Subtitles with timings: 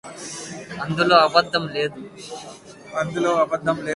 [2.93, 3.89] అందులో అబద్ధము లేదు